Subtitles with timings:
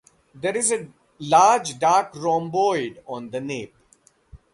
[0.33, 0.87] There is a
[1.19, 3.77] large dark rhomboid on the nape.